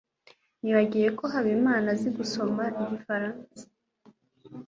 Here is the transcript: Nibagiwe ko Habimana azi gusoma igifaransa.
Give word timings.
Nibagiwe 0.61 1.09
ko 1.17 1.23
Habimana 1.33 1.85
azi 1.93 2.09
gusoma 2.17 2.63
igifaransa. 2.83 3.61